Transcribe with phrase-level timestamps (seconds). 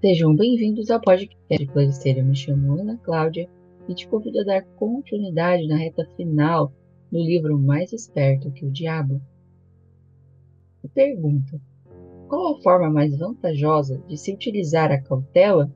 [0.00, 2.22] Sejam bem-vindos ao podcast Placeira.
[2.22, 3.50] Me chamo Ana Cláudia
[3.88, 6.72] e te convido a dar continuidade na reta final
[7.10, 9.20] do livro Mais Esperto que o Diabo.
[10.94, 11.60] Pergunta:
[12.28, 15.68] Qual a forma mais vantajosa de se utilizar a cautela?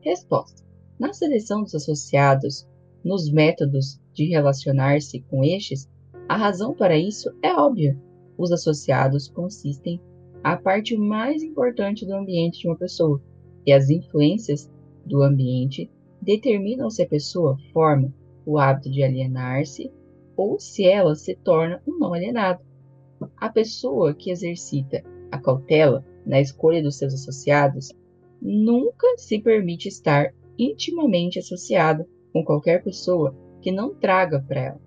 [0.00, 0.60] Resposta:
[0.98, 2.66] Na seleção dos associados,
[3.04, 5.88] nos métodos de relacionar-se com estes,
[6.28, 7.96] a razão para isso é óbvia.
[8.36, 10.00] Os associados consistem
[10.46, 13.20] a parte mais importante do ambiente de uma pessoa,
[13.66, 14.70] e as influências
[15.04, 15.90] do ambiente
[16.22, 18.14] determinam se a pessoa forma
[18.46, 19.90] o hábito de alienar-se
[20.36, 22.60] ou se ela se torna um não alienado.
[23.36, 27.92] A pessoa que exercita a cautela na escolha dos seus associados
[28.40, 34.80] nunca se permite estar intimamente associada com qualquer pessoa que não traga para ela.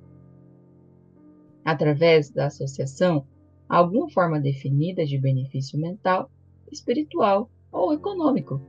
[1.66, 3.27] Através da associação,
[3.70, 6.32] alguma forma definida de benefício mental,
[6.72, 8.60] espiritual ou econômico.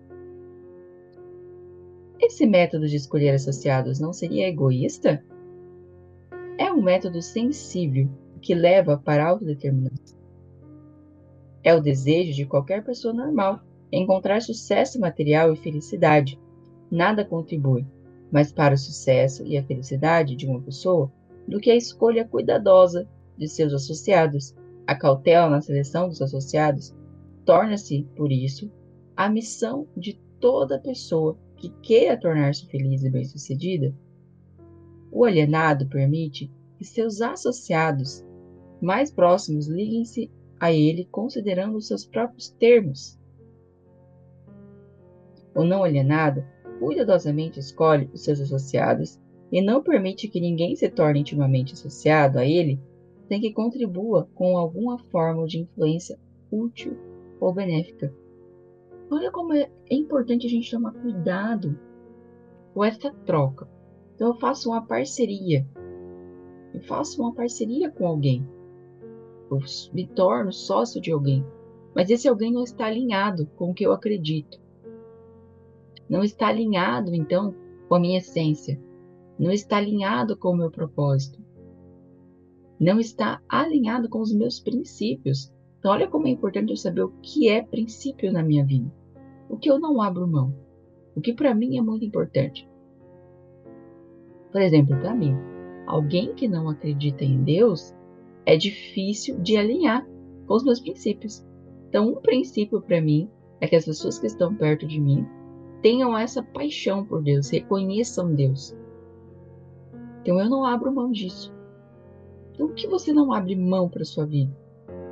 [2.20, 5.24] Esse método de escolher associados não seria egoísta?
[6.58, 8.10] É um método sensível
[8.42, 10.18] que leva para a autodeterminação.
[11.62, 16.38] É o desejo de qualquer pessoa normal encontrar sucesso material e felicidade.
[16.90, 17.86] Nada contribui
[18.30, 21.10] mais para o sucesso e a felicidade de uma pessoa
[21.48, 24.54] do que a escolha cuidadosa de seus associados
[24.90, 26.92] a cautela na seleção dos associados
[27.44, 28.68] torna-se, por isso,
[29.16, 33.94] a missão de toda pessoa que queira tornar-se feliz e bem-sucedida.
[35.12, 38.26] O alienado permite que seus associados
[38.82, 43.16] mais próximos liguem-se a ele considerando os seus próprios termos.
[45.54, 46.44] O não alienado
[46.80, 49.20] cuidadosamente escolhe os seus associados
[49.52, 52.80] e não permite que ninguém se torne intimamente associado a ele
[53.30, 56.18] sem que contribua com alguma forma de influência
[56.50, 56.98] útil
[57.38, 58.12] ou benéfica.
[59.08, 61.78] Olha como é, importante a gente tomar cuidado
[62.74, 63.68] com essa troca.
[64.16, 65.64] Então eu faço uma parceria.
[66.74, 68.44] Eu faço uma parceria com alguém.
[69.48, 69.60] Eu
[69.94, 71.46] me torno sócio de alguém.
[71.94, 74.60] Mas esse alguém não está alinhado com o que eu acredito.
[76.08, 77.54] Não está alinhado, então,
[77.88, 78.80] com a minha essência.
[79.38, 81.40] Não está alinhado com o meu propósito
[82.80, 85.52] não está alinhado com os meus princípios.
[85.78, 88.90] Então, olha como é importante eu saber o que é princípio na minha vida.
[89.50, 90.54] O que eu não abro mão.
[91.14, 92.66] O que para mim é muito importante.
[94.50, 95.36] Por exemplo, para mim,
[95.86, 97.94] alguém que não acredita em Deus
[98.46, 100.06] é difícil de alinhar
[100.46, 101.46] com os meus princípios.
[101.88, 103.28] Então, um princípio para mim
[103.60, 105.26] é que as pessoas que estão perto de mim
[105.82, 108.74] tenham essa paixão por Deus, reconheçam Deus.
[110.22, 111.59] Então, eu não abro mão disso.
[112.60, 114.54] Então, o que você não abre mão para sua vida?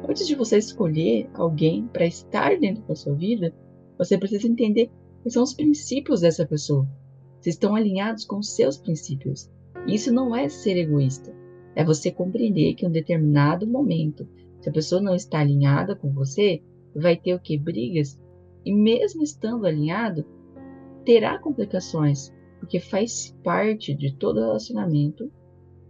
[0.07, 3.55] Antes de você escolher alguém para estar dentro da sua vida,
[3.97, 4.91] você precisa entender
[5.23, 6.87] quais são os princípios dessa pessoa.
[7.41, 9.51] Se estão alinhados com os seus princípios.
[9.87, 11.35] Isso não é ser egoísta.
[11.75, 14.29] É você compreender que em um determinado momento,
[14.61, 16.63] se a pessoa não está alinhada com você,
[16.95, 17.57] vai ter o que?
[17.57, 18.21] Brigas.
[18.63, 20.23] E mesmo estando alinhado,
[21.03, 22.31] terá complicações,
[22.61, 25.33] porque faz parte de todo relacionamento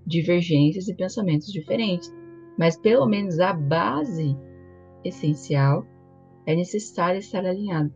[0.08, 2.12] divergências e pensamentos diferentes,
[2.58, 4.36] mas pelo menos a base
[5.04, 5.86] essencial
[6.46, 7.92] é necessário estar alinhado.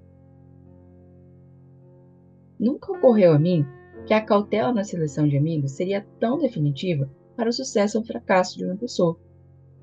[2.61, 3.67] Nunca ocorreu a mim
[4.07, 8.59] que a cautela na seleção de amigos seria tão definitiva para o sucesso ou fracasso
[8.59, 9.19] de uma pessoa.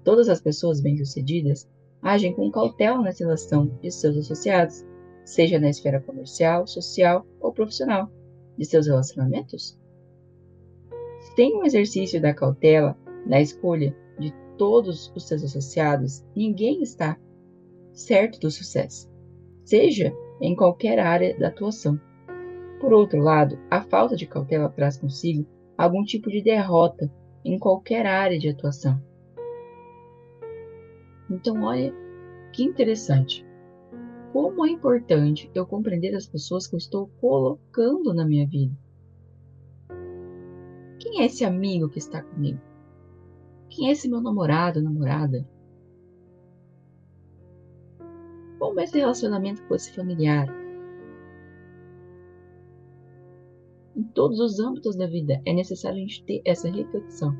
[0.04, 1.68] Todas as pessoas bem-sucedidas
[2.02, 4.86] agem com cautela na seleção de seus associados,
[5.26, 8.10] seja na esfera comercial, social ou profissional,
[8.58, 9.78] de seus relacionamentos
[11.40, 17.18] sem o exercício da cautela na escolha de todos os seus associados, ninguém está
[17.94, 19.10] certo do sucesso,
[19.64, 21.98] seja em qualquer área da atuação.
[22.82, 27.10] Por outro lado, a falta de cautela traz consigo algum tipo de derrota
[27.46, 29.02] em qualquer área de atuação.
[31.32, 31.94] Então, olha
[32.52, 33.46] que interessante.
[34.34, 38.76] Como é importante eu compreender as pessoas que eu estou colocando na minha vida.
[41.00, 42.60] Quem é esse amigo que está comigo?
[43.70, 45.48] Quem é esse meu namorado, namorada?
[48.60, 50.48] Como é esse relacionamento com esse familiar?
[53.96, 57.34] Em todos os âmbitos da vida é necessário a gente ter essa reflexão.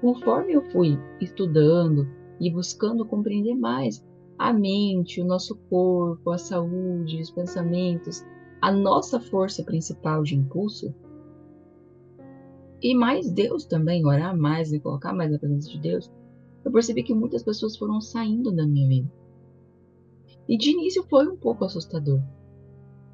[0.00, 2.08] Conforme eu fui estudando
[2.38, 4.04] e buscando compreender mais
[4.38, 8.24] a mente, o nosso corpo, a saúde, os pensamentos,
[8.60, 10.94] a nossa força principal de impulso,
[12.82, 16.10] e mais Deus também, orar mais e colocar mais a presença de Deus,
[16.64, 19.12] eu percebi que muitas pessoas foram saindo da minha vida.
[20.48, 22.20] E de início foi um pouco assustador.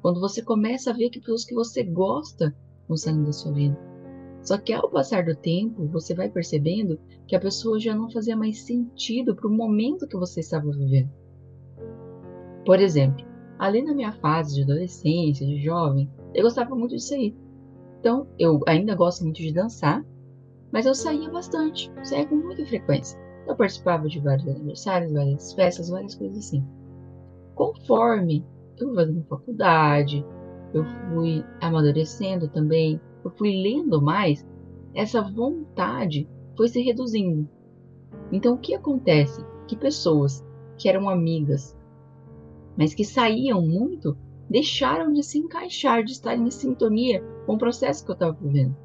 [0.01, 2.55] Quando você começa a ver que pessoas que você gosta
[2.87, 3.77] vão saindo da sua vida.
[4.41, 8.35] Só que ao passar do tempo, você vai percebendo que a pessoa já não fazia
[8.35, 11.09] mais sentido para o momento que você estava vivendo.
[12.65, 13.25] Por exemplo,
[13.57, 17.35] ali na minha fase de adolescência, de jovem, eu gostava muito de sair.
[18.03, 20.05] Então, eu ainda gosto muito de dançar,
[20.73, 23.17] mas eu saía bastante, saía com muita frequência.
[23.47, 26.67] Eu participava de vários aniversários, várias festas, várias coisas assim.
[27.55, 28.45] Conforme
[28.77, 30.25] eu fui fazendo faculdade,
[30.73, 34.45] eu fui amadurecendo também, eu fui lendo mais,
[34.93, 36.27] essa vontade
[36.57, 37.47] foi se reduzindo.
[38.33, 39.41] Então, o que acontece?
[39.65, 40.45] Que pessoas
[40.77, 41.73] que eram amigas,
[42.77, 44.17] mas que saíam muito,
[44.53, 48.77] deixaram de se encaixar, de estar em sintonia com o processo que eu estava vivendo.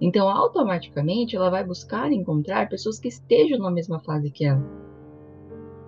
[0.00, 4.64] Então, automaticamente, ela vai buscar encontrar pessoas que estejam na mesma fase que ela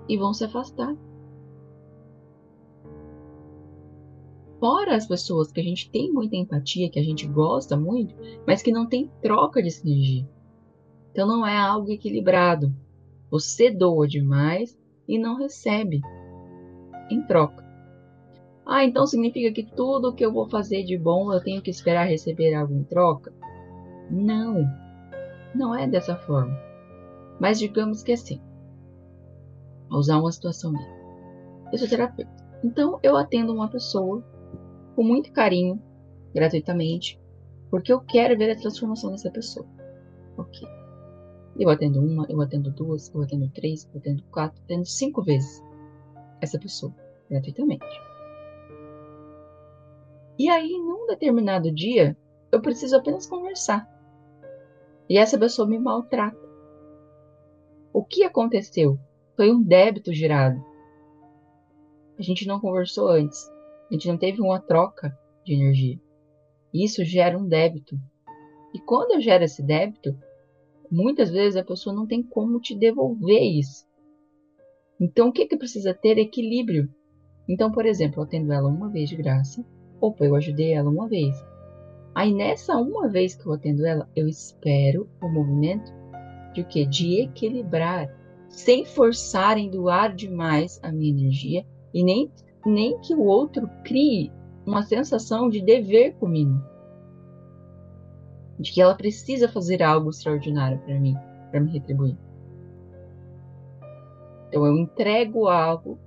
[0.06, 0.94] e vão se afastar.
[4.60, 8.14] Fora as pessoas que a gente tem muita empatia, que a gente gosta muito,
[8.46, 10.28] mas que não tem troca de sinergia.
[11.12, 12.74] Então não é algo equilibrado.
[13.30, 16.02] Você doa demais e não recebe
[17.10, 17.67] em troca.
[18.70, 22.04] Ah, então significa que tudo que eu vou fazer de bom eu tenho que esperar
[22.04, 23.32] receber algo em troca?
[24.10, 24.62] Não,
[25.54, 26.54] não é dessa forma.
[27.40, 28.38] Mas digamos que é assim.
[29.88, 30.86] Vou usar uma situação minha.
[31.72, 32.30] Eu sou terapeuta.
[32.62, 34.22] Então eu atendo uma pessoa
[34.94, 35.82] com muito carinho,
[36.34, 37.18] gratuitamente,
[37.70, 39.66] porque eu quero ver a transformação dessa pessoa.
[40.36, 40.68] Ok.
[41.58, 45.22] Eu atendo uma, eu atendo duas, eu atendo três, eu atendo quatro, eu atendo cinco
[45.22, 45.64] vezes
[46.42, 46.94] essa pessoa,
[47.30, 48.07] gratuitamente.
[50.38, 52.16] E aí, num determinado dia,
[52.52, 53.88] eu preciso apenas conversar.
[55.08, 56.38] E essa pessoa me maltrata.
[57.92, 58.98] O que aconteceu?
[59.36, 60.62] Foi um débito gerado.
[62.18, 63.48] A gente não conversou antes.
[63.90, 65.98] A gente não teve uma troca de energia.
[66.72, 67.98] Isso gera um débito.
[68.74, 70.16] E quando eu gero esse débito,
[70.90, 73.86] muitas vezes a pessoa não tem como te devolver isso.
[75.00, 76.18] Então, o que, que precisa ter?
[76.18, 76.92] Equilíbrio.
[77.48, 79.64] Então, por exemplo, eu atendo ela uma vez de graça.
[80.00, 81.34] Opa, eu ajudei ela uma vez.
[82.14, 85.92] Aí, nessa uma vez que eu atendo ela, eu espero o movimento
[86.52, 86.84] de o quê?
[86.84, 88.12] De equilibrar,
[88.48, 92.30] sem forçar em doar demais a minha energia e nem
[92.66, 94.32] nem que o outro crie
[94.66, 96.60] uma sensação de dever comigo.
[98.58, 101.16] De que ela precisa fazer algo extraordinário para mim,
[101.50, 102.16] para me retribuir.
[104.48, 105.98] Então eu entrego algo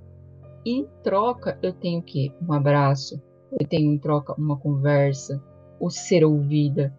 [0.65, 2.31] e em troca eu tenho o quê?
[2.41, 3.21] Um abraço,
[3.59, 5.43] eu tenho em troca uma conversa,
[5.79, 6.97] o ser ouvida.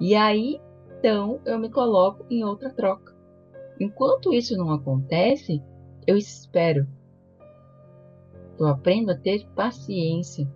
[0.00, 0.60] E aí,
[0.98, 3.14] então, eu me coloco em outra troca.
[3.78, 5.62] Enquanto isso não acontece,
[6.06, 6.86] eu espero
[8.60, 10.46] eu aprendo a ter paciência.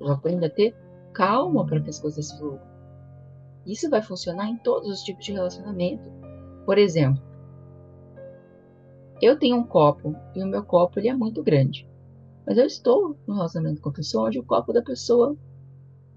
[0.00, 0.74] Eu aprendo a ter
[1.12, 2.58] calma para que as coisas fluam.
[3.66, 6.10] Isso vai funcionar em todos os tipos de relacionamento.
[6.64, 7.22] Por exemplo,
[9.20, 11.86] eu tenho um copo e o meu copo ele é muito grande.
[12.46, 15.36] Mas eu estou no relacionamento com a pessoa onde o copo da pessoa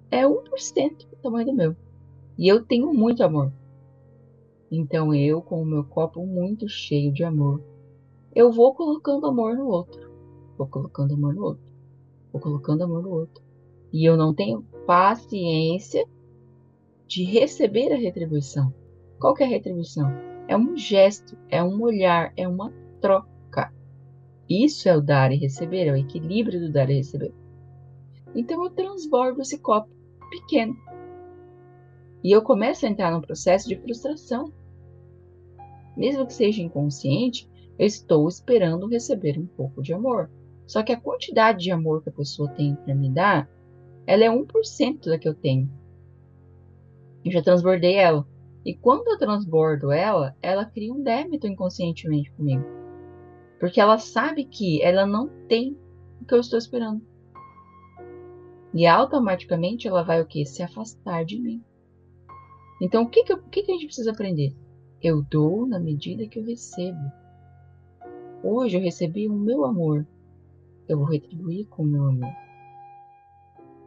[0.09, 1.75] é 1% do tamanho do meu.
[2.37, 3.51] E eu tenho muito amor.
[4.71, 7.61] Então eu, com o meu copo muito cheio de amor,
[8.35, 10.11] eu vou colocando amor no outro.
[10.57, 11.63] Vou colocando amor no outro.
[12.31, 13.43] Vou colocando amor no outro.
[13.91, 16.07] E eu não tenho paciência
[17.07, 18.73] de receber a retribuição.
[19.19, 20.11] Qual que é a retribuição?
[20.47, 23.32] É um gesto, é um olhar, é uma troca.
[24.49, 27.33] Isso é o dar e receber, é o equilíbrio do dar e receber.
[28.35, 29.89] Então eu transbordo esse copo
[30.29, 30.75] pequeno.
[32.23, 34.51] E eu começo a entrar num processo de frustração.
[35.95, 40.29] Mesmo que seja inconsciente, eu estou esperando receber um pouco de amor.
[40.65, 43.49] Só que a quantidade de amor que a pessoa tem para me dar,
[44.07, 45.69] ela é 1% da que eu tenho.
[47.23, 48.25] Eu já transbordei ela.
[48.65, 52.82] E quando eu transbordo ela, ela cria um débito inconscientemente comigo.
[53.63, 55.77] Porque ela sabe que ela não tem
[56.21, 57.01] o que eu estou esperando.
[58.73, 60.45] E automaticamente ela vai o que?
[60.45, 61.63] Se afastar de mim.
[62.81, 64.53] Então o que, que, o que, que a gente precisa aprender?
[65.01, 66.99] Eu dou na medida que eu recebo.
[68.43, 70.05] Hoje eu recebi o meu amor
[70.85, 72.35] eu vou retribuir com o meu amor.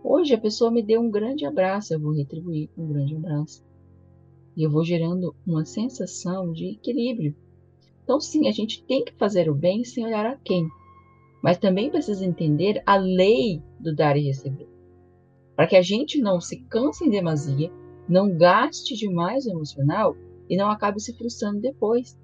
[0.02, 3.62] Hoje a pessoa me deu um grande abraço, eu vou retribuir com um grande abraço.
[4.56, 7.36] E eu vou gerando uma sensação de equilíbrio.
[8.06, 10.68] Então, sim, a gente tem que fazer o bem sem olhar a quem,
[11.42, 14.68] mas também precisa entender a lei do dar e receber.
[15.56, 17.70] Para que a gente não se canse em demasia,
[18.08, 20.16] não gaste demais o emocional
[20.48, 22.16] e não acabe se frustrando depois.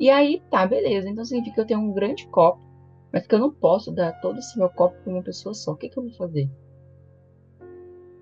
[0.00, 1.08] E aí, tá, beleza.
[1.08, 2.72] Então significa que eu tenho um grande copo
[3.12, 5.72] mas que eu não posso dar todo esse meu copo para uma pessoa só.
[5.72, 6.50] O que, que eu vou fazer?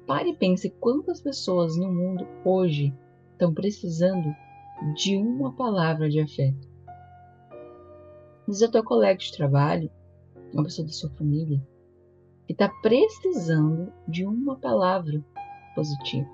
[0.06, 2.92] Pare e pense quantas pessoas no mundo hoje
[3.32, 4.34] estão precisando
[4.94, 6.68] de uma palavra de afeto.
[8.48, 9.90] Diz o teu colega de trabalho,
[10.52, 11.60] uma pessoa da sua família,
[12.46, 15.22] que está precisando de uma palavra
[15.74, 16.28] positiva.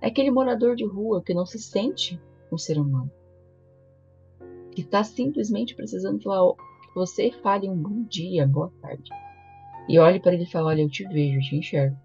[0.00, 3.10] É aquele morador de rua que não se sente um ser humano.
[4.72, 9.10] Que está simplesmente precisando falar, que você fale um bom dia, boa tarde.
[9.88, 11.96] E olhe para ele e fale, olha, eu te vejo, eu te enxergo.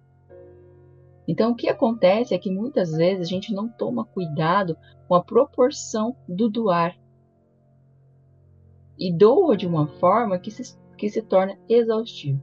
[1.29, 4.75] Então, o que acontece é que muitas vezes a gente não toma cuidado
[5.07, 6.99] com a proporção do doar.
[8.97, 12.41] E doa de uma forma que se, que se torna exaustivo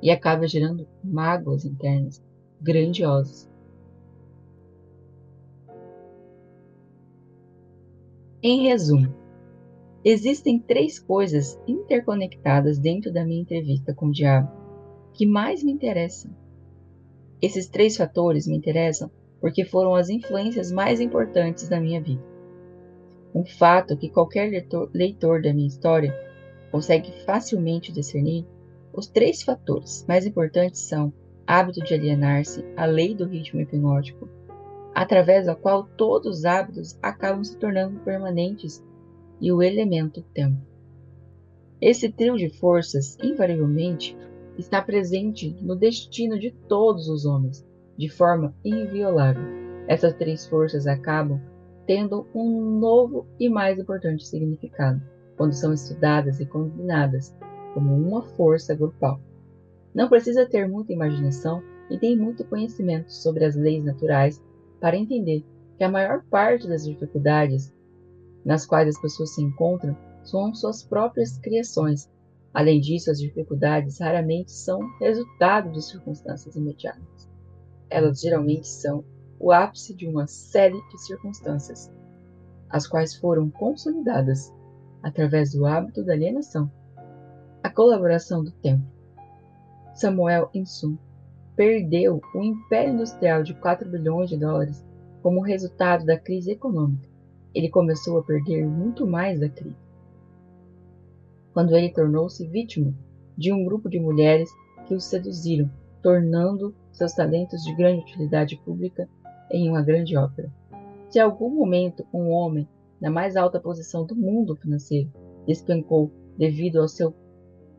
[0.00, 2.22] e acaba gerando mágoas internas
[2.60, 3.50] grandiosas.
[8.40, 9.12] Em resumo,
[10.04, 14.48] existem três coisas interconectadas dentro da minha entrevista com o diabo
[15.14, 16.30] que mais me interessam
[17.40, 22.22] esses três fatores me interessam porque foram as influências mais importantes da minha vida.
[23.34, 26.14] Um fato que qualquer leitor, leitor da minha história
[26.70, 28.44] consegue facilmente discernir:
[28.92, 31.12] os três fatores mais importantes são
[31.46, 34.28] hábito de alienar-se, a lei do ritmo hipnótico,
[34.94, 38.84] através da qual todos os hábitos acabam se tornando permanentes,
[39.40, 40.60] e o elemento tempo.
[41.80, 44.16] Esse trio de forças, invariavelmente,
[44.60, 49.42] está presente no destino de todos os homens, de forma inviolável.
[49.88, 51.40] Essas três forças acabam
[51.86, 55.02] tendo um novo e mais importante significado
[55.36, 57.34] quando são estudadas e combinadas
[57.74, 59.18] como uma força grupal.
[59.94, 64.40] Não precisa ter muita imaginação e nem muito conhecimento sobre as leis naturais
[64.78, 65.44] para entender
[65.76, 67.72] que a maior parte das dificuldades
[68.44, 72.08] nas quais as pessoas se encontram são suas próprias criações
[72.52, 77.28] Além disso, as dificuldades raramente são resultado de circunstâncias imediatas.
[77.88, 79.04] Elas geralmente são
[79.38, 81.90] o ápice de uma série de circunstâncias,
[82.68, 84.52] as quais foram consolidadas
[85.02, 86.70] através do hábito da alienação,
[87.62, 88.84] a colaboração do tempo.
[89.94, 90.98] Samuel Insum
[91.56, 94.84] perdeu o império industrial de 4 bilhões de dólares
[95.22, 97.08] como resultado da crise econômica.
[97.54, 99.89] Ele começou a perder muito mais da crise
[101.60, 102.94] quando ele tornou-se vítima
[103.36, 104.48] de um grupo de mulheres
[104.86, 105.70] que o seduziram,
[106.02, 109.06] tornando seus talentos de grande utilidade pública
[109.52, 110.50] em uma grande ópera.
[111.10, 112.66] Se em algum momento um homem
[112.98, 115.12] na mais alta posição do mundo financeiro
[115.46, 117.14] despencou devido ao seu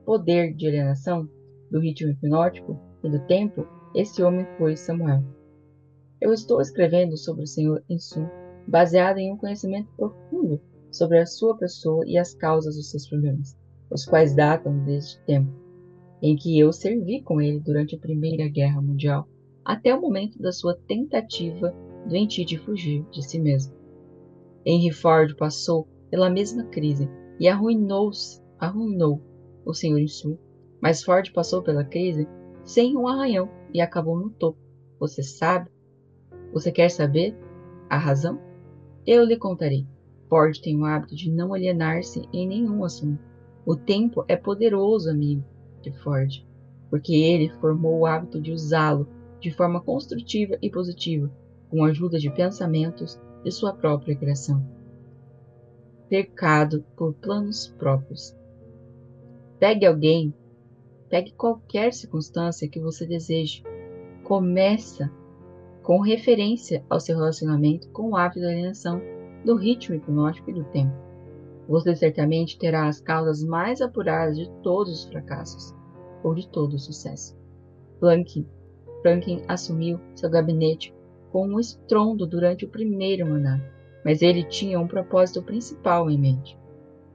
[0.05, 1.27] poder de alienação,
[1.71, 5.23] do ritmo hipnótico e do tempo, esse homem foi Samuel.
[6.21, 8.27] Eu estou escrevendo sobre o Senhor Insum,
[8.67, 10.61] baseado em um conhecimento profundo
[10.91, 13.59] sobre a sua pessoa e as causas dos seus problemas
[13.91, 15.51] os quais datam deste tempo,
[16.21, 19.27] em que eu servi com ele durante a Primeira Guerra Mundial,
[19.65, 21.75] até o momento da sua tentativa
[22.07, 23.74] doentia de fugir de si mesmo.
[24.65, 29.21] Henry Ford passou pela mesma crise e arruinou-se, arruinou
[29.65, 30.00] o Sr.
[30.00, 30.39] Insul,
[30.81, 32.27] mas Ford passou pela crise
[32.63, 34.60] sem um arranhão e acabou no topo.
[35.00, 35.69] Você sabe?
[36.53, 37.36] Você quer saber
[37.89, 38.39] a razão?
[39.05, 39.88] Eu lhe contarei.
[40.29, 43.30] Ford tem o hábito de não alienar-se em nenhum assunto.
[43.65, 45.43] O tempo é poderoso amigo
[45.81, 46.43] de Ford,
[46.89, 49.07] porque ele formou o hábito de usá-lo
[49.39, 51.31] de forma construtiva e positiva,
[51.69, 54.63] com a ajuda de pensamentos de sua própria criação.
[56.09, 58.35] Cercado por planos próprios.
[59.59, 60.33] Pegue alguém,
[61.09, 63.63] pegue qualquer circunstância que você deseje.
[64.23, 65.11] Começa
[65.83, 69.01] com referência ao seu relacionamento com o hábito da alienação,
[69.45, 71.00] do ritmo hipnótico e do tempo.
[71.71, 75.73] Você certamente terá as causas mais apuradas de todos os fracassos,
[76.21, 77.33] ou de todo o sucesso.
[77.97, 78.45] Franklin,
[79.01, 80.93] Franklin assumiu seu gabinete
[81.31, 83.63] com um estrondo durante o primeiro mandato,
[84.03, 86.59] mas ele tinha um propósito principal em mente.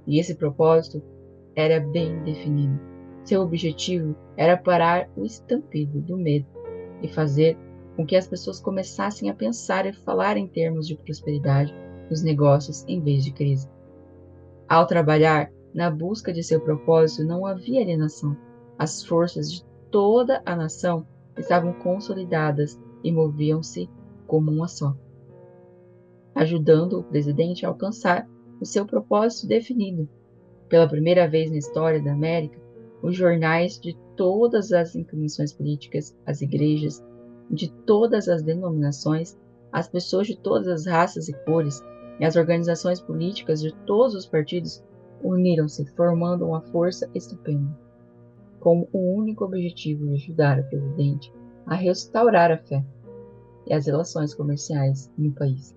[0.06, 1.02] E esse propósito
[1.54, 2.80] era bem definido.
[3.24, 6.46] Seu objetivo era parar o estampido do medo
[7.02, 7.58] e fazer
[7.94, 11.74] com que as pessoas começassem a pensar e falar em termos de prosperidade
[12.08, 13.75] nos negócios em vez de crise.
[14.68, 18.36] Ao trabalhar na busca de seu propósito, não havia alienação.
[18.76, 21.06] As forças de toda a nação
[21.38, 23.88] estavam consolidadas e moviam-se
[24.26, 24.96] como uma só,
[26.34, 28.28] ajudando o presidente a alcançar
[28.60, 30.08] o seu propósito definido.
[30.68, 32.58] Pela primeira vez na história da América,
[33.00, 37.04] os jornais de todas as inclinações políticas, as igrejas
[37.48, 39.38] de todas as denominações,
[39.70, 41.80] as pessoas de todas as raças e cores
[42.18, 44.82] e as organizações políticas de todos os partidos
[45.22, 47.76] uniram-se, formando uma força estupenda.
[48.60, 51.32] com o único objetivo de ajudar o presidente
[51.66, 52.84] a restaurar a fé
[53.66, 55.76] e as relações comerciais no país.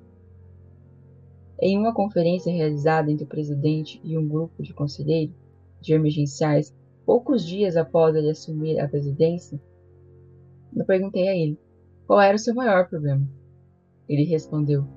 [1.62, 5.36] Em uma conferência realizada entre o presidente e um grupo de conselheiros
[5.82, 6.74] de emergenciais,
[7.06, 9.62] poucos dias após ele assumir a presidência,
[10.76, 11.60] eu perguntei a ele
[12.08, 13.28] qual era o seu maior problema.
[14.08, 14.88] Ele respondeu: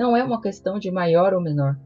[0.00, 1.78] Não é uma questão de maior ou menor.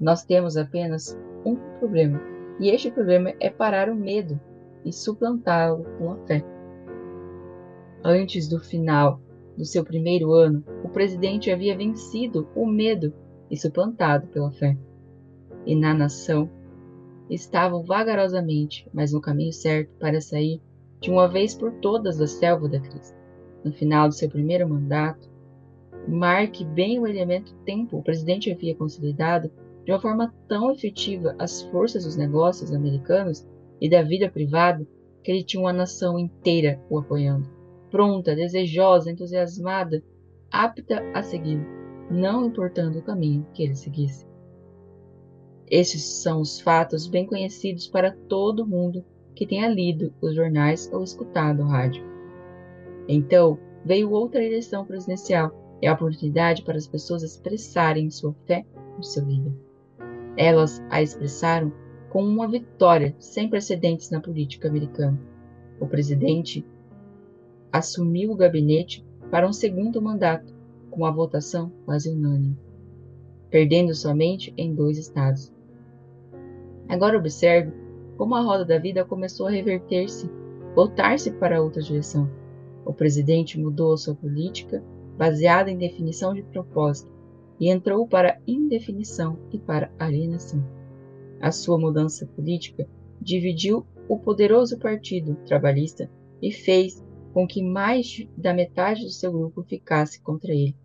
[0.00, 2.18] Nós temos apenas um problema,
[2.58, 4.40] e este problema é parar o medo
[4.86, 6.42] e suplantá-lo com a fé.
[8.02, 9.20] Antes do final
[9.54, 13.12] do seu primeiro ano, o presidente havia vencido o medo
[13.50, 14.74] e suplantado pela fé.
[15.66, 16.48] E na nação
[17.28, 20.58] estavam vagarosamente, mas no caminho certo para sair
[21.02, 23.14] de uma vez por todas da selva da crise.
[23.62, 25.30] No final do seu primeiro mandato,
[26.08, 29.50] marque bem o elemento tempo, o presidente havia consolidado
[29.84, 33.46] de uma forma tão efetiva as forças dos negócios americanos
[33.80, 34.86] e da vida privada
[35.22, 40.02] que ele tinha uma nação inteira o apoiando pronta, desejosa, entusiasmada,
[40.50, 41.64] apta a segui-lo,
[42.10, 44.26] não importando o caminho que ele seguisse.
[45.70, 49.04] Estes são os fatos bem conhecidos para todo mundo
[49.34, 52.02] que tenha lido os jornais ou escutado o rádio.
[53.06, 55.50] Então, veio outra eleição presidencial
[55.82, 58.64] e a oportunidade para as pessoas expressarem sua fé
[58.96, 59.52] no seu líder.
[60.36, 61.72] Elas a expressaram
[62.08, 65.20] com uma vitória sem precedentes na política americana.
[65.80, 66.64] O presidente
[67.72, 70.54] assumiu o gabinete para um segundo mandato,
[70.90, 72.56] com a votação quase unânime,
[73.50, 75.52] perdendo somente em dois estados.
[76.88, 77.72] Agora observe
[78.18, 80.30] como a roda da vida começou a reverter-se,
[80.74, 82.30] voltar-se para outra direção.
[82.84, 84.84] O presidente mudou a sua política
[85.16, 87.10] baseada em definição de propósito
[87.58, 90.64] e entrou para indefinição e para alienação.
[91.40, 92.88] A sua mudança política
[93.20, 99.62] dividiu o poderoso Partido Trabalhista e fez com que mais da metade do seu grupo
[99.62, 100.76] ficasse contra ele.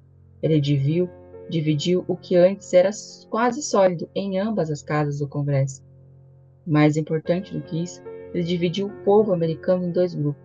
[0.41, 1.09] Ele dividiu,
[1.49, 2.91] dividiu o que antes era
[3.29, 5.83] quase sólido em ambas as casas do Congresso.
[6.65, 8.01] Mais importante do que isso,
[8.33, 10.41] ele dividiu o povo americano em dois grupos,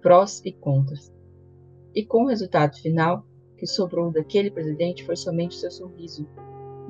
[0.00, 1.12] prós e contras.
[1.94, 3.26] E com o resultado final,
[3.56, 6.26] que sobrou daquele presidente foi somente seu sorriso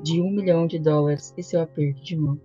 [0.01, 2.39] de um milhão de dólares e seu aperto de mão.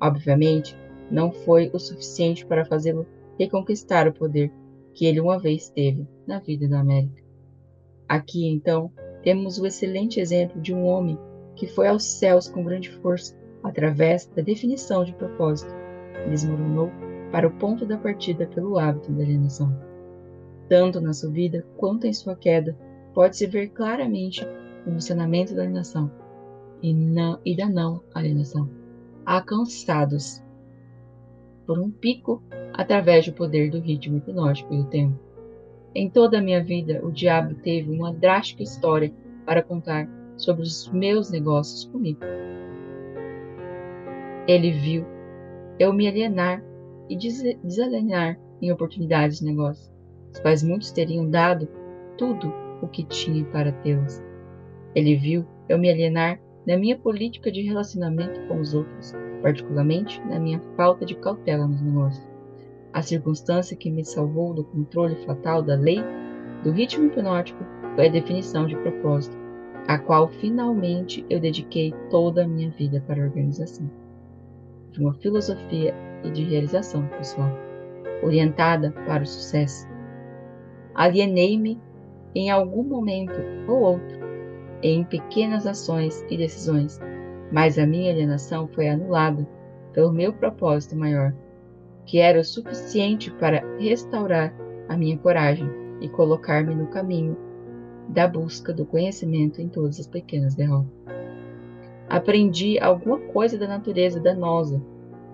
[0.00, 0.76] Obviamente,
[1.10, 3.06] não foi o suficiente para fazê-lo
[3.38, 4.52] reconquistar o poder
[4.94, 7.22] que ele uma vez teve na vida da América.
[8.08, 11.18] Aqui, então, temos o excelente exemplo de um homem
[11.56, 15.72] que foi aos céus com grande força através da definição de propósito.
[16.28, 16.90] Desmoronou
[17.32, 19.93] para o ponto da partida pelo hábito da alienação.
[20.68, 22.76] Tanto na subida quanto em sua queda,
[23.12, 24.46] pode-se ver claramente
[24.86, 26.10] o funcionamento da alienação
[26.82, 28.68] e, não, e da não alienação.
[29.24, 30.42] Alcançados
[31.66, 35.18] por um pico através do poder do ritmo hipnótico e do tempo.
[35.94, 39.12] Em toda a minha vida, o diabo teve uma drástica história
[39.46, 42.20] para contar sobre os meus negócios comigo.
[44.46, 45.06] Ele viu
[45.78, 46.62] eu me alienar
[47.08, 49.93] e desalienar em oportunidades de negócio,
[50.34, 51.68] os quais muitos teriam dado
[52.18, 54.22] tudo o que tinha para tê-las.
[54.94, 60.38] Ele viu eu me alienar na minha política de relacionamento com os outros, particularmente na
[60.38, 62.26] minha falta de cautela nos negócios.
[62.92, 66.02] A circunstância que me salvou do controle fatal da lei
[66.62, 69.36] do ritmo hipnótico foi a definição de propósito,
[69.86, 73.90] a qual finalmente eu dediquei toda a minha vida para a organização
[74.92, 75.92] de uma filosofia
[76.22, 77.50] e de realização pessoal,
[78.22, 79.93] orientada para o sucesso.
[80.94, 81.80] Alienei-me
[82.34, 83.34] em algum momento
[83.68, 84.18] ou outro
[84.82, 87.00] em pequenas ações e decisões
[87.54, 89.46] mas a minha alienação foi anulada
[89.92, 91.32] pelo meu propósito maior,
[92.04, 94.52] que era o suficiente para restaurar
[94.88, 95.68] a minha coragem
[96.00, 97.36] e colocar-me no caminho
[98.08, 100.92] da busca do conhecimento em todas as pequenas derrotas.
[102.08, 104.82] Aprendi alguma coisa da natureza danosa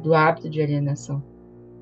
[0.02, 1.22] do hábito de alienação,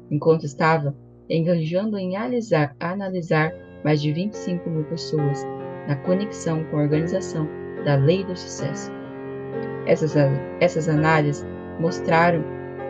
[0.09, 0.97] enquanto estava
[1.29, 3.53] engajando em analisar, analisar
[3.85, 5.47] mais de 25 mil pessoas
[5.87, 7.49] na conexão com a organização
[7.85, 8.91] da lei do sucesso.
[9.87, 10.15] Essas,
[10.61, 11.47] essas análises
[11.81, 12.45] mostraram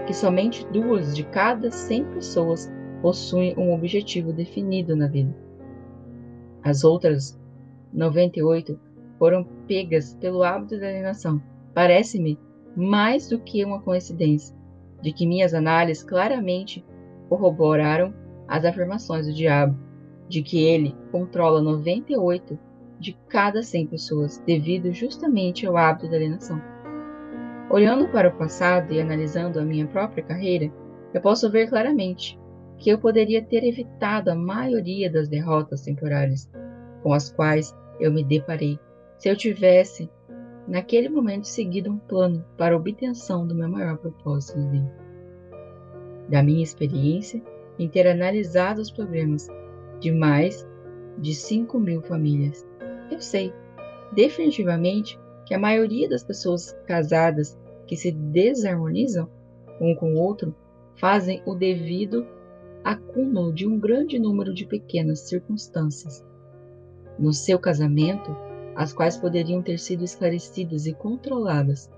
[0.07, 2.72] que somente duas de cada 100 pessoas
[3.03, 5.35] possuem um objetivo definido na vida.
[6.64, 7.38] As outras
[7.92, 8.79] 98
[9.18, 11.40] foram pegas pelo hábito da alienação.
[11.74, 12.38] Parece-me
[12.74, 14.57] mais do que uma coincidência
[15.01, 16.85] de que minhas análises claramente
[17.29, 18.12] corroboraram
[18.48, 19.88] as afirmações do diabo
[20.29, 22.59] de que ele controla 98
[22.99, 26.61] de cada 100 pessoas devido justamente ao hábito da alienação.
[27.71, 30.73] Olhando para o passado e analisando a minha própria carreira,
[31.14, 32.38] eu posso ver claramente
[32.77, 36.51] que eu poderia ter evitado a maioria das derrotas temporárias
[37.03, 38.79] com as quais eu me deparei
[39.19, 40.09] se eu tivesse,
[40.67, 44.97] naquele momento, seguido um plano para a obtenção do meu maior propósito de vida.
[46.29, 47.43] Da minha experiência
[47.79, 49.49] em ter analisado os problemas
[50.01, 50.67] de mais
[51.19, 52.67] de 5 mil famílias,
[53.11, 53.53] eu sei
[54.13, 59.29] definitivamente que a maioria das pessoas casadas que se desarmonizam
[59.81, 60.55] um com o outro
[60.97, 62.27] fazem o devido
[62.85, 66.25] acúmulo de um grande número de pequenas circunstâncias.
[67.19, 68.37] No seu casamento,
[68.75, 71.91] as quais poderiam ter sido esclarecidas e controladas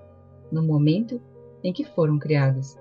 [0.51, 1.21] no momento
[1.63, 2.79] em que foram criadas.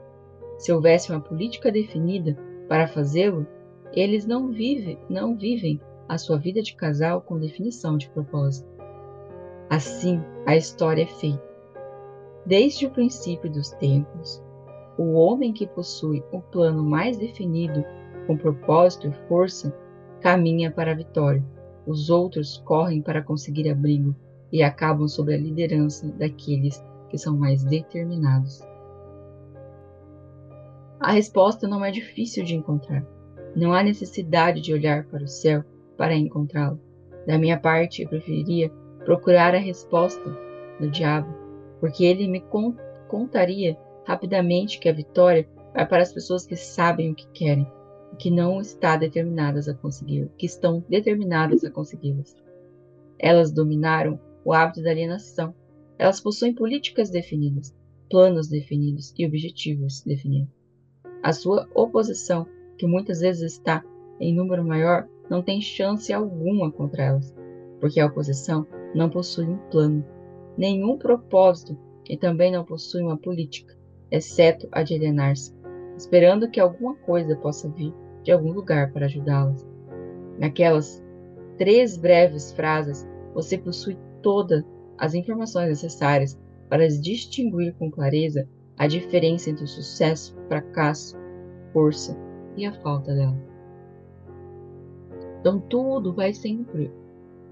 [0.58, 3.46] Se houvesse uma política definida para fazê-lo,
[3.94, 8.68] eles não, vive, não vivem a sua vida de casal com definição de propósito.
[9.70, 11.48] Assim, a história é feita.
[12.46, 14.42] Desde o princípio dos tempos,
[14.98, 17.86] o homem que possui o plano mais definido,
[18.26, 19.74] com propósito e força,
[20.20, 21.44] caminha para a vitória.
[21.86, 24.16] Os outros correm para conseguir abrigo
[24.52, 28.62] e acabam sob a liderança daqueles que são mais determinados.
[31.00, 33.06] A resposta não é difícil de encontrar.
[33.56, 35.64] Não há necessidade de olhar para o céu
[35.98, 36.80] para encontrá-la.
[37.26, 38.72] Da minha parte, eu preferiria
[39.04, 40.24] procurar a resposta
[40.80, 41.34] no diabo,
[41.80, 42.44] porque ele me
[43.08, 47.68] contaria rapidamente que a vitória vai para as pessoas que sabem o que querem
[48.14, 52.36] e que não está determinadas a conseguir, que estão determinadas a consegui-las.
[53.18, 55.54] Elas dominaram o hábito da alienação.
[55.98, 57.76] Elas possuem políticas definidas,
[58.10, 60.54] planos definidos e objetivos definidos.
[61.22, 62.48] A sua oposição,
[62.80, 63.84] que muitas vezes está
[64.20, 67.36] em número maior, não tem chance alguma contra elas,
[67.80, 68.66] porque a oposição
[68.96, 70.04] não possui um plano,
[70.58, 71.78] nenhum propósito
[72.10, 73.78] e também não possui uma política
[74.10, 75.54] exceto a de alienar-se,
[75.98, 79.68] esperando que alguma coisa possa vir de algum lugar para ajudá-las.
[80.40, 81.04] Naquelas
[81.58, 84.64] três breves frases, você possui todas
[84.98, 86.40] as informações necessárias
[86.70, 91.18] para distinguir com clareza a diferença entre o sucesso, fracasso,
[91.74, 93.38] força e a falta dela.
[95.40, 96.92] Então, tudo vai sempre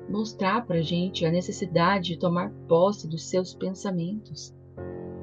[0.10, 4.54] mostrar para gente a necessidade de tomar posse dos seus pensamentos.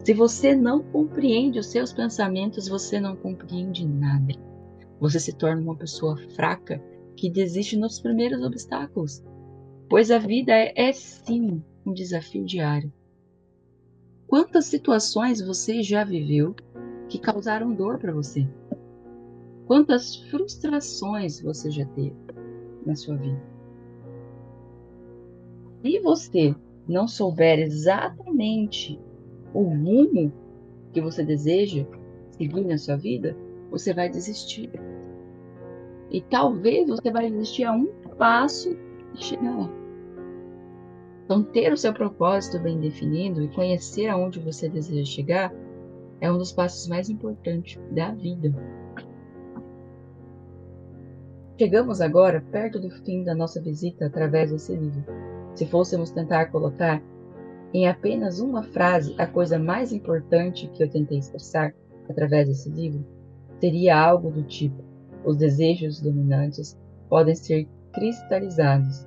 [0.05, 4.35] Se você não compreende os seus pensamentos, você não compreende nada.
[5.01, 6.83] Você se torna uma pessoa fraca
[7.17, 9.25] que desiste nos primeiros obstáculos,
[9.89, 12.93] pois a vida é, é sim um desafio diário.
[14.27, 16.55] Quantas situações você já viveu
[17.09, 18.49] que causaram dor para você?
[19.67, 22.15] Quantas frustrações você já teve
[22.85, 23.43] na sua vida?
[25.83, 26.55] Se você
[26.87, 29.01] não souber exatamente
[29.55, 30.33] o rumo
[30.93, 31.87] que você deseja
[32.33, 33.37] seguir na sua vida,
[33.71, 34.71] você vai desistir.
[36.11, 37.87] E talvez você vai desistir a um
[38.19, 38.77] passo
[39.15, 39.71] de chegar lá.
[41.25, 45.55] Então, ter o seu propósito bem definido e conhecer aonde você deseja chegar
[46.21, 48.55] é um dos passos mais importantes da vida.
[51.57, 55.05] Chegamos agora perto do fim da nossa visita através desse livro.
[55.55, 57.01] Se fôssemos tentar colocar
[57.73, 61.73] em apenas uma frase a coisa mais importante que eu tentei expressar
[62.11, 63.07] através desse livro,
[63.61, 64.83] seria algo do tipo:
[65.25, 66.77] os desejos dominantes
[67.09, 69.07] podem ser cristalizados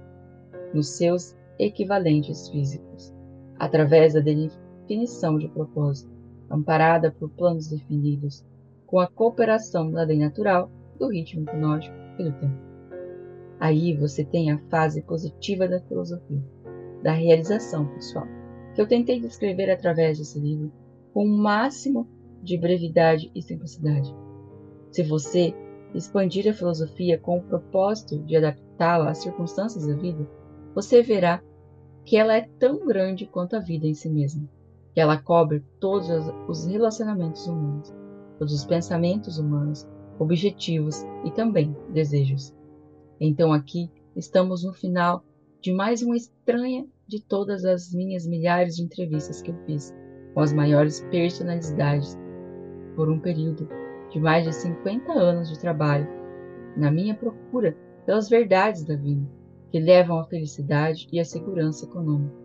[0.74, 3.14] nos seus equivalentes físicos,
[3.60, 6.10] através da definição de propósito,
[6.50, 8.46] amparada por planos definidos,
[8.86, 12.68] com a cooperação da lei natural, do ritmo hipnótico e do tempo.
[13.60, 16.44] Aí você tem a fase positiva da filosofia,
[17.04, 18.28] da realização pessoal
[18.78, 20.72] que eu tentei descrever através desse livro
[21.12, 22.08] com o máximo
[22.44, 24.16] de brevidade e simplicidade.
[24.92, 25.52] Se você
[25.96, 30.30] expandir a filosofia com o propósito de adaptá-la às circunstâncias da vida,
[30.76, 31.42] você verá
[32.06, 34.48] que ela é tão grande quanto a vida em si mesma,
[34.94, 36.08] que ela cobre todos
[36.48, 37.92] os relacionamentos humanos,
[38.38, 39.88] todos os pensamentos humanos,
[40.20, 42.54] objetivos e também desejos.
[43.20, 45.24] Então aqui estamos no final
[45.62, 49.94] de mais uma estranha de todas as minhas milhares de entrevistas que eu fiz
[50.34, 52.18] com as maiores personalidades
[52.96, 53.68] por um período
[54.12, 56.08] de mais de 50 anos de trabalho
[56.76, 57.76] na minha procura
[58.06, 59.28] pelas verdades da vida
[59.72, 62.36] que levam à felicidade e à segurança econômica.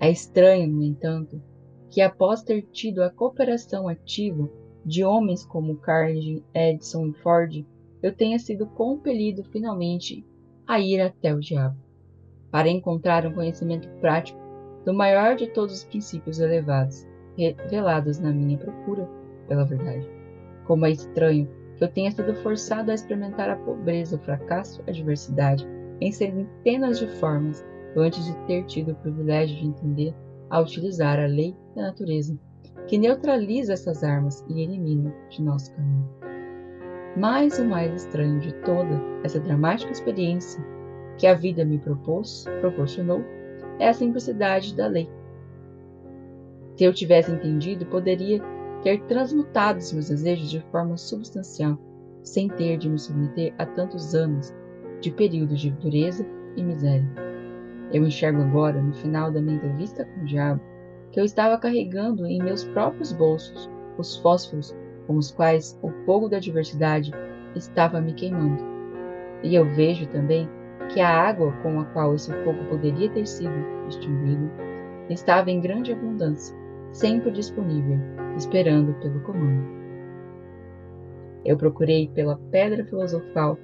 [0.00, 1.42] É estranho, no entanto,
[1.90, 4.48] que após ter tido a cooperação ativa
[4.84, 7.64] de homens como Carnegie, Edison e Ford,
[8.02, 10.24] eu tenha sido compelido finalmente
[10.66, 11.76] a ir até o diabo
[12.50, 14.38] para encontrar um conhecimento prático
[14.84, 19.08] do maior de todos os princípios elevados, revelados na minha procura
[19.46, 20.08] pela verdade.
[20.66, 24.90] Como é estranho que eu tenha sido forçado a experimentar a pobreza, o fracasso, a
[24.90, 25.66] adversidade,
[26.00, 27.64] em centenas de formas,
[27.96, 30.14] antes de ter tido o privilégio de entender
[30.50, 32.38] a utilizar a lei da natureza,
[32.86, 36.08] que neutraliza essas armas e elimina de nosso caminho.
[37.16, 40.64] Mas o mais estranho de toda essa dramática experiência
[41.18, 43.24] que a vida me propôs, proporcionou,
[43.78, 45.10] é a simplicidade da lei.
[46.76, 48.40] Se eu tivesse entendido, poderia
[48.82, 51.76] ter transmutado os meus desejos de forma substancial,
[52.22, 54.54] sem ter de me submeter a tantos anos
[55.00, 56.24] de períodos de dureza
[56.56, 57.08] e miséria.
[57.92, 60.60] Eu enxergo agora, no final da minha entrevista com o diabo,
[61.10, 64.74] que eu estava carregando em meus próprios bolsos os fósforos
[65.06, 67.12] com os quais o fogo da diversidade
[67.54, 68.62] estava me queimando.
[69.42, 70.48] E eu vejo também
[70.92, 73.54] que a água com a qual esse fogo poderia ter sido
[73.88, 74.50] extinguido
[75.08, 76.56] estava em grande abundância,
[76.92, 77.98] sempre disponível,
[78.36, 79.66] esperando pelo comando.
[81.44, 83.58] Eu procurei pela pedra filosofal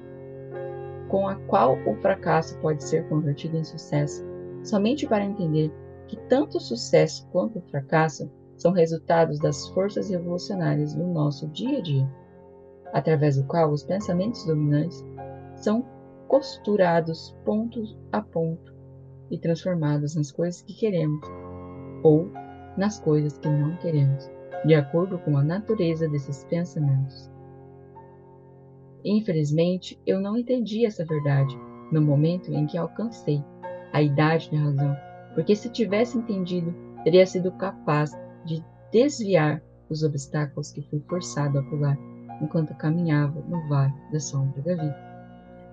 [1.09, 4.25] com a qual o fracasso pode ser convertido em sucesso,
[4.63, 5.71] somente para entender
[6.09, 11.79] que tanto o sucesso quanto o fracasso são resultados das forças revolucionárias do nosso dia
[11.79, 12.09] a dia,
[12.93, 15.05] através do qual os pensamentos dominantes
[15.57, 15.85] são
[16.29, 18.75] costurados ponto a ponto
[19.31, 21.27] e transformados nas coisas que queremos
[22.03, 22.31] ou
[22.77, 24.31] nas coisas que não queremos,
[24.65, 27.31] de acordo com a natureza desses pensamentos.
[29.05, 31.55] Infelizmente, eu não entendi essa verdade
[31.93, 33.45] no momento em que alcancei
[33.93, 34.97] a idade da razão,
[35.35, 38.13] porque se tivesse entendido, teria sido capaz
[38.45, 41.99] de desviar os obstáculos que fui forçado a pular
[42.41, 44.97] enquanto caminhava no vale da sombra da vida.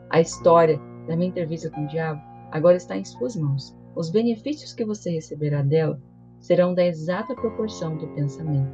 [0.10, 2.21] A história da minha entrevista com o diabo
[2.52, 3.76] agora está em suas mãos.
[3.95, 6.00] Os benefícios que você receberá dela
[6.39, 8.74] serão da exata proporção do pensamento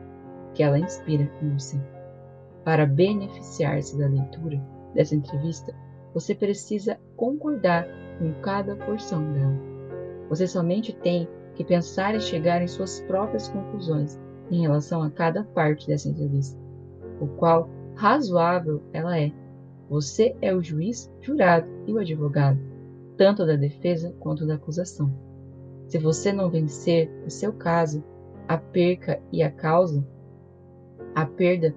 [0.54, 1.80] que ela inspira em você.
[2.64, 4.62] Para beneficiar-se da leitura
[4.94, 5.74] dessa entrevista,
[6.14, 7.88] você precisa concordar
[8.20, 9.67] com cada porção dela.
[10.30, 14.20] Você somente tem que pensar e chegar em suas próprias conclusões
[14.52, 16.58] em relação a cada parte dessa entrevista,
[17.20, 19.32] o qual razoável ela é
[19.90, 22.60] você é o juiz, jurado e o advogado,
[23.16, 25.14] tanto da defesa quanto da acusação.
[25.88, 28.04] Se você não vencer o seu caso,
[28.50, 30.06] a perca e a causa,
[31.16, 31.74] a perda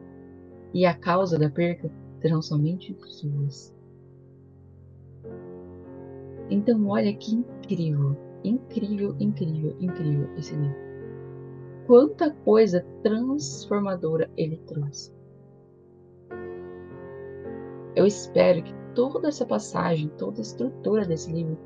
[0.75, 1.89] e a causa da perca
[2.21, 3.73] serão somente suas.
[6.51, 10.76] Então, olha que incrível, incrível, incrível, incrível esse livro.
[11.87, 15.12] Quanta coisa transformadora ele trouxe.
[17.96, 21.59] Eu espero que toda essa passagem, toda a estrutura desse livro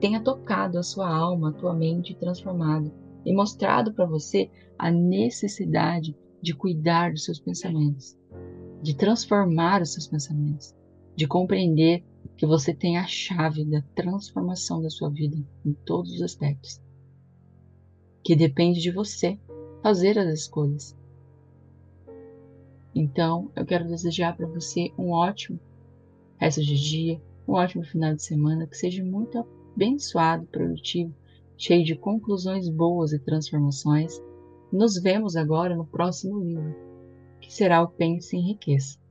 [0.00, 2.92] tenha tocado a sua alma, a tua mente transformado
[3.24, 8.18] e mostrado para você a necessidade de cuidar dos seus pensamentos,
[8.82, 10.74] de transformar os seus pensamentos,
[11.14, 12.04] de compreender
[12.42, 16.80] que você tem a chave da transformação da sua vida em todos os aspectos.
[18.24, 19.38] Que depende de você
[19.80, 20.98] fazer as escolhas.
[22.92, 25.60] Então, eu quero desejar para você um ótimo
[26.36, 31.14] resto de dia, um ótimo final de semana, que seja muito abençoado, produtivo,
[31.56, 34.20] cheio de conclusões boas e transformações.
[34.72, 36.74] Nos vemos agora no próximo livro,
[37.40, 39.01] que será o Pense em Riqueza.